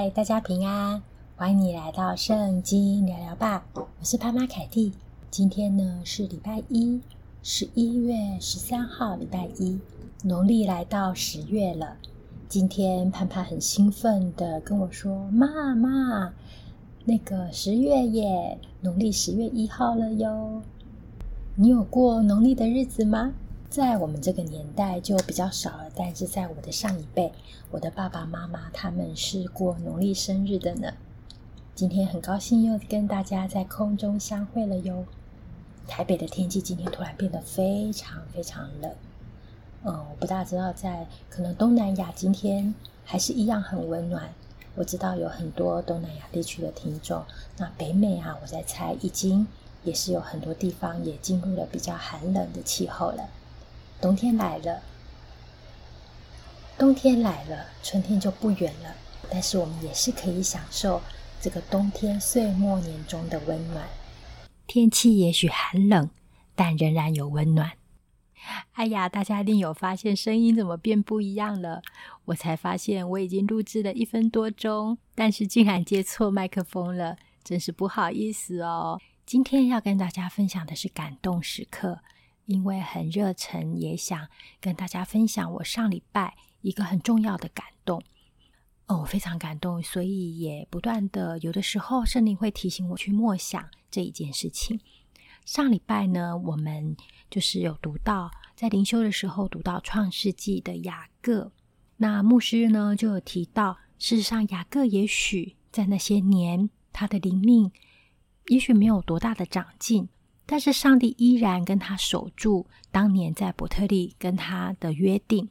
[0.00, 1.02] 嗨，大家平安，
[1.36, 3.66] 欢迎你来到圣经聊聊吧。
[3.74, 4.94] 我是潘妈凯蒂。
[5.30, 7.02] 今天呢是礼拜一，
[7.42, 9.78] 十一月十三号，礼拜一，
[10.24, 11.98] 农历来到十月了。
[12.48, 16.32] 今天潘潘很兴奋地跟我说：“妈妈，
[17.04, 20.62] 那个十月耶，农历十月一号了哟。
[21.56, 23.34] 你有过农历的日子吗？”
[23.70, 27.32] 在我们这个年代就比较少了，但是在我的上一辈，
[27.70, 30.92] 我的爸爸妈妈他们是过农历生日的呢。
[31.76, 35.04] 今天很高兴又跟大家在空中相会了哟。
[35.86, 38.92] 台北的天气今天突然变得非常非常冷，
[39.84, 42.74] 嗯，我不大知道在可能东南亚今天
[43.04, 44.34] 还是一样很温暖。
[44.74, 47.24] 我知道有很多东南亚地区的听众，
[47.56, 49.46] 那北美啊，我在猜已经
[49.84, 53.28] 也是有很多地方也进入了比较寒冷的气候了。
[54.00, 54.82] 冬天来了，
[56.78, 58.94] 冬天来了，春天就不远了。
[59.30, 61.02] 但是我们也是可以享受
[61.38, 63.86] 这个冬天岁末年终的温暖。
[64.66, 66.08] 天气也许寒冷，
[66.54, 67.72] 但仍然有温暖。
[68.72, 71.82] 哎呀，大家一定有发现声音怎么变不一样了？
[72.24, 78.98] 我才发现我已经录制了一分多钟，但是竟然接错麦克风了，真是不好意思哦。
[79.26, 81.98] 今天要跟大家分享的是感动时刻。
[82.50, 84.28] 因为很热忱，也想
[84.60, 88.02] 跟大家分享我上礼拜一个很重要的感动。
[88.86, 94.80] 哦，非常感动，所以也不断的，有的时候圣灵会提醒我去默想这一件事情。
[95.44, 96.96] 上礼拜呢，我们
[97.30, 101.52] 就是有读到，在灵修的时候读到创世纪的雅各。
[101.98, 107.70] 那牧师呢就有提到，事实上雅各也许在那些年，他的灵命
[108.48, 110.08] 也许没有多大的长进。
[110.50, 115.48] 但是上帝依然跟他守住当年在伯特利跟他的约定。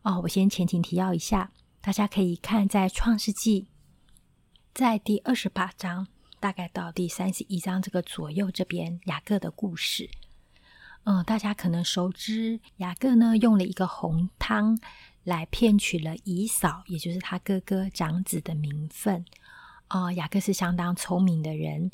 [0.00, 3.66] 哦，我先前情提要一下，大家可以看在创世纪，
[4.72, 6.06] 在第二十八章，
[6.40, 10.08] 大概到第三十一章这个左右这边雅各的故事。
[11.04, 14.80] 嗯，大家可能熟知雅各呢用了一个红汤
[15.24, 19.26] 来骗取了姨嫂，也就是他哥哥长子的名分。
[19.90, 21.90] 哦，雅各是相当聪明的人，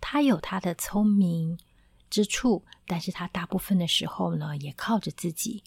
[0.00, 1.56] 他有他的聪明。
[2.10, 5.62] 之处，但是他大部分的时候呢，也靠着自己。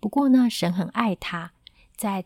[0.00, 1.52] 不过呢，神很爱他，
[1.96, 2.24] 在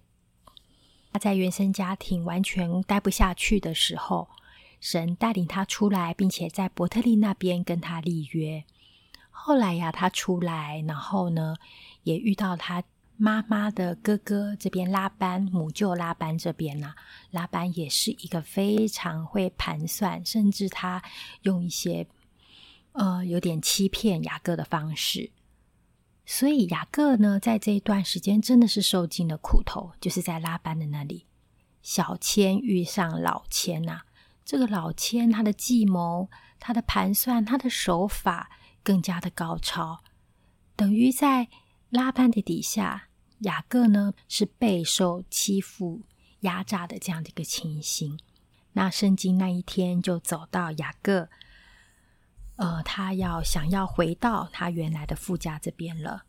[1.13, 4.29] 他在原生家庭完全待不下去的时候，
[4.81, 8.65] 神带领他出来，并且在伯特利那边跟他立约。
[9.31, 11.57] 后来呀，他出来，然后呢，
[12.03, 12.83] 也遇到他
[13.17, 16.95] 妈妈的哥哥这边拉班，母舅拉班这边呢、
[17.31, 21.03] 拉班也是一个非常会盘算，甚至他
[21.43, 22.07] 用一些。
[22.93, 25.31] 呃，有点欺骗雅各的方式，
[26.27, 31.27] 所以雅各呢，在这一段时间真的是受尽了苦头，就是在拉班的那里，
[31.83, 34.03] 小千遇上老千呐、
[34.45, 36.29] 这个老千他的计谋、
[36.61, 38.51] 他的盘算、他的手法
[38.83, 40.05] 更加的高超，
[40.77, 41.49] 等于在
[41.89, 46.03] 拉班的底下，雅各呢是备受欺负、
[46.41, 48.19] 压榨的这样的一个情形。
[48.75, 51.31] 那圣经那一天就走到雅各。
[52.63, 56.23] 呃，他要想要回到他原来的富家这边了。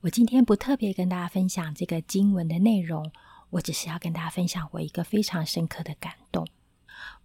[0.00, 3.12] 我今天不特别跟大家分享这个经文的内容，
[3.50, 6.48] 我只是要跟大家分享我一个非常深刻的感动。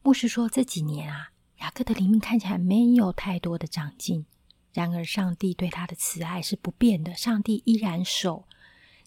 [0.03, 4.25] 牧师说，这几年啊，雅各的灵命看起来没有太多的长进，
[4.73, 8.45] 然而上帝对他的慈爱是不变的，上帝依然守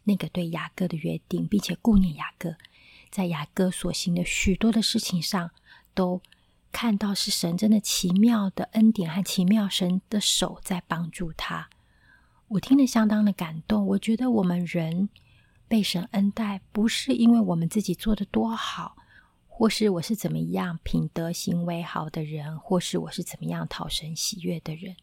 [0.04, 2.56] 那个对雅各的约定，并且顾念雅各，
[3.10, 5.51] 在雅各所行的许多的事情上
[5.92, 6.22] 都。
[6.74, 11.71] 看到是神真的奇妙的恩典和奇妙神的手在帮助他，
[12.48, 13.86] 我听了相当的感动。
[13.86, 15.09] 我觉得我们人
[15.68, 18.97] 被神恩待，不是因为我们自己做得多好，
[19.47, 24.97] 或是我是怎么样品德行为好的人，或是我是怎么样讨神喜悦的人。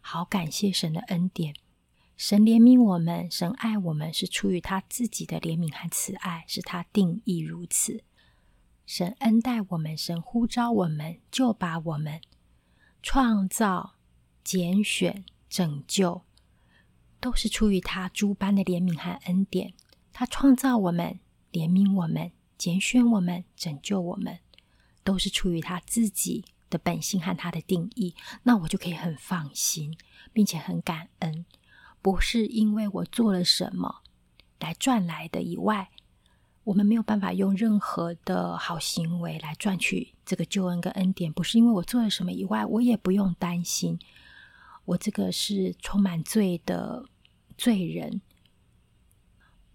[0.00, 1.54] 好感谢神的恩典，
[2.16, 8.02] 神怜悯我们，神爱我们是出于他自己的怜悯和慈爱，是他定义如此。
[8.88, 12.22] 神恩待我们，神呼召我们，就把我们
[13.02, 13.96] 创造、
[14.42, 16.22] 拣选、拯救，
[17.20, 19.74] 都是出于他诸般的怜悯和恩典。
[20.10, 21.20] 他创造我们，
[21.52, 24.38] 怜悯我们，拣选我们，拯救我们，
[25.04, 28.14] 都是出于他自己的本性和他的定义。
[28.44, 29.94] 那我就可以很放心，
[30.32, 31.44] 并且很感恩，
[32.00, 33.96] 不是因为我做了什么
[34.58, 35.90] 来赚来的以外。
[36.68, 43.98] 我们没有办法用任何的好行为来赚取这个救恩跟恩典，不是因为我做了什么以外，我也不用担心，
[44.84, 47.06] 我这个是充满罪的
[47.56, 48.20] 罪人，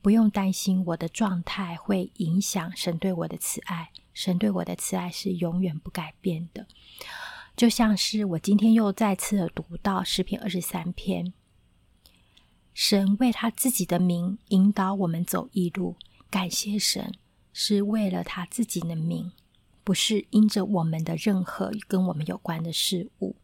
[0.04, 3.90] 不用担心我的状态会影响神对我的慈爱。
[4.14, 6.68] 神对我的慈爱是永远不改变的。
[7.58, 11.34] 就像是我今天又再次的读到诗篇二十三篇，
[12.72, 15.96] 神为他自己的名引导我们走义路，
[16.34, 17.14] 感谢神，
[17.54, 19.32] 是为了他自己的名，
[19.84, 23.36] 不是因着我们的任何跟我们有关的事物。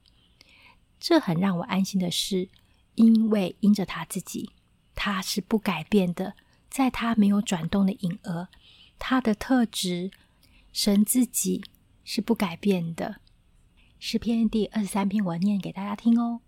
[1.00, 2.50] 这很让我安心的是，
[2.96, 4.50] 因为因着他自己，
[4.96, 6.34] 他是不改变的，
[6.68, 8.48] 在他没有转动的影儿，
[8.98, 10.10] 他的特质，
[10.74, 11.64] 神自己
[12.04, 13.22] 是不改变的。
[14.00, 16.42] 诗篇第二十三篇，我念给大家听哦。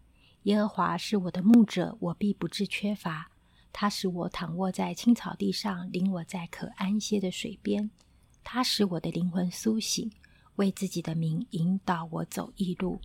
[0.44, 3.31] 耶和华是我的牧者，我必不致缺乏。
[3.74, 7.90] 他使我躺卧在青草地上，领我在可安歇的水边。
[8.44, 10.12] 他使我的灵魂苏醒，
[10.56, 13.00] 为自己的名引导我走义路。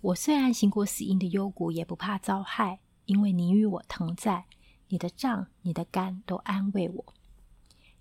[0.00, 4.44] 我虽然行过死荫的幽谷，也不怕遭害，因为你与我同在。
[4.88, 7.14] 你的杖、你的竿都安慰我。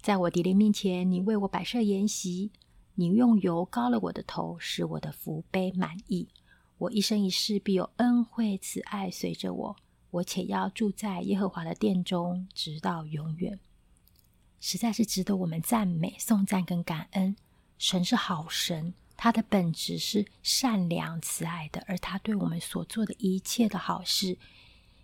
[0.02, 2.52] 在我敌人面前，你为我摆设筵席。
[2.96, 6.28] 你用油膏了我的头，使我的福杯满溢。
[6.78, 9.76] 我一生一世必有恩惠慈爱随着我，
[10.12, 13.60] 我且要住在耶和华的殿中，直到永远。
[14.60, 17.36] 实在是值得我们赞美、颂赞跟感恩。
[17.78, 24.38] 神是好神，他的本质是善良、慈爱的，而他对我们所做的一切的好事、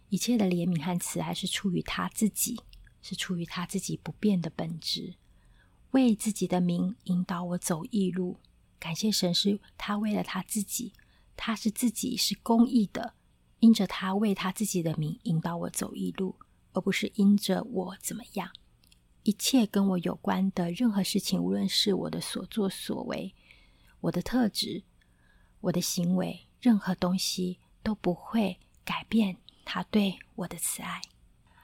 [0.09, 2.61] 一切的怜悯和慈爱，是出于他自己，
[3.01, 5.15] 是出于他自己不变的本质。
[5.91, 8.37] 为自己的名引导我走义路，
[8.77, 10.93] 感谢神是他为了他自己，
[11.35, 13.13] 他是自己是公义的，
[13.59, 16.35] 因着他为他自己的名引导我走一路，
[16.73, 18.49] 而不是因着我怎么样。
[19.23, 23.33] 一切跟我有关的任何事情，无论是我的所作所为、
[23.99, 24.83] 我的特质、
[25.59, 31.01] 我的行为，任何东西都不会改变他对我的慈爱。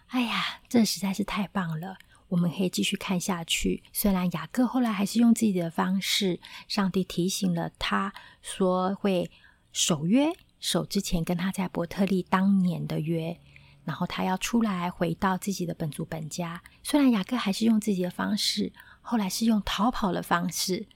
[0.08, 1.98] 哎呀，这实在是太棒了！
[2.30, 3.84] 我们可以继续看下去。
[3.94, 9.32] 虽然雅各后来还是用自己的方式，上帝提醒了他说会
[9.72, 13.38] 守约，守之前跟他在伯特利当年的约，
[13.84, 16.64] 然后他要出来回到自己的本族本家。
[16.82, 18.72] 虽然雅各还是用自己的方式，
[19.02, 20.88] 后来是用逃跑的方式，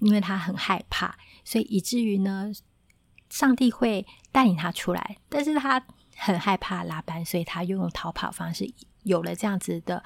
[0.00, 2.50] 因为他很害怕，所以以至于呢，
[3.30, 5.86] 上帝会带领他出来，但是他
[6.16, 8.68] 很害怕拉班，所以他又用逃跑方式，
[9.04, 10.02] 有了这样子的。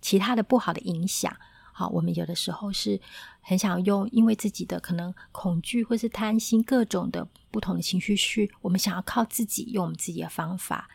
[0.00, 1.32] 其他的不好的影响，
[1.74, 3.00] 好，我们有的时候是
[3.40, 10.90] 很想用，因为自己的可能恐惧或是贪心，各种的不同的情绪去，我们想要靠自己用我们自己的方法。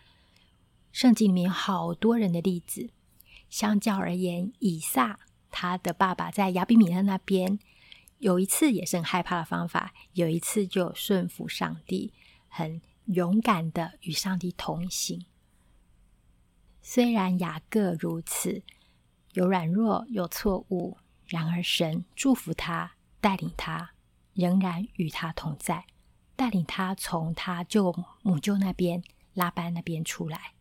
[0.92, 2.92] 圣经里面好多人的例子，
[3.50, 5.20] 相较而言，以撒
[5.50, 7.58] 他的爸爸在亚比米勒那边
[8.20, 12.14] 有一次也是很害怕的方法，有一次就顺服上帝，
[12.48, 15.26] 很勇敢的与上帝同行。
[16.84, 18.62] 虽然雅各如此。
[19.38, 20.98] 有软弱，有错误，
[21.28, 23.92] 然而神祝福他，带领他，
[24.34, 25.86] 仍然与他同在，
[26.36, 29.04] 带领他从他舅母舅那边
[29.36, 30.56] 拉班那边出来，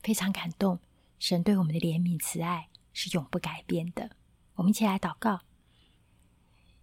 [0.00, 0.78] 非常感动。
[1.18, 4.10] 神对我们的怜悯慈爱是永不改变的。
[4.54, 5.40] 我们一起来祷告，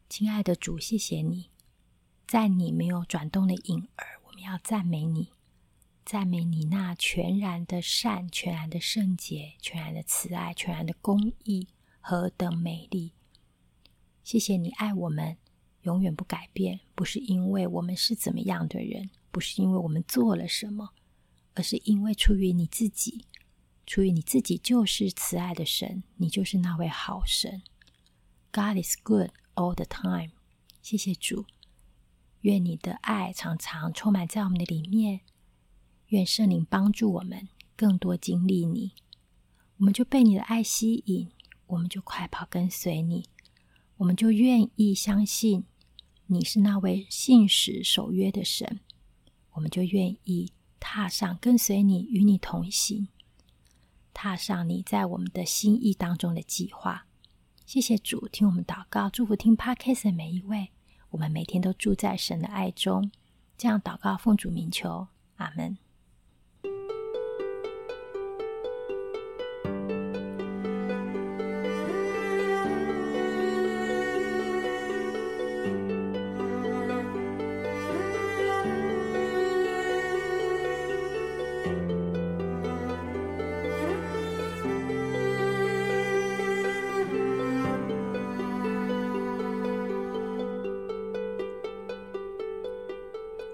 [0.10, 1.50] 亲爱的主，谢谢你，
[2.28, 5.32] 在你没有转动的影儿，我们要赞美你。
[6.04, 11.68] 赞美你那全然的善、全然的圣洁、全然的慈爱、全然的公义，
[12.00, 13.14] 何等美丽！
[14.24, 15.38] 谢谢你爱我们，
[15.84, 20.90] 永远不改变，不是因为我们是怎么样的人，不是因为我们做了什么，
[21.54, 23.26] 而是因为出于你自己，
[23.86, 27.62] 出于你自己就是慈爱的神，你就是那位好神。
[28.52, 30.32] God is good all the time。
[30.82, 31.46] 谢谢主，
[32.42, 35.22] 愿你的爱常常充满在我们的里面。
[36.12, 38.92] 愿圣灵帮助我们更多经历你，
[39.78, 41.30] 我们就被你的爱吸引，
[41.68, 43.24] 我们就快跑跟随你，
[43.96, 45.64] 我们就愿意相信
[46.26, 48.82] 你是那位信实守约的神，
[49.54, 50.52] 我们就愿意
[50.82, 53.08] 踏上跟随你，与你同行，
[54.14, 57.08] 踏上你在我们的心意当中的计划。
[57.66, 60.72] 谢谢主，听我们祷告，祝福听 Podcast 的每一位，
[61.12, 63.10] 我们每天都住在神的爱中。
[63.58, 65.78] 这样祷告，奉主名求，阿门。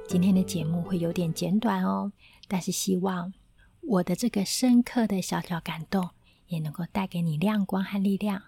[0.08, 2.12] 今天的节目会有点简短哦，
[2.48, 3.34] 但是希望
[3.82, 6.10] 我的这个深刻的小小感动，
[6.48, 8.42] 也能够带给你亮光和力量。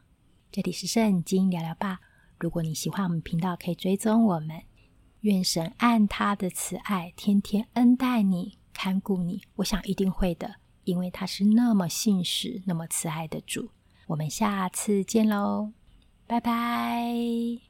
[0.51, 1.99] 这里是圣经聊聊吧。
[2.39, 4.61] 如果你喜欢我们频道，可以追踪我们。
[5.21, 9.41] 愿神按他的慈爱，天天恩待你，看顾你。
[9.55, 13.69] 我想一定会的，因为他是那么信实、那么慈爱的主。
[14.07, 15.71] 我们下次见喽，
[16.25, 17.68] 拜拜。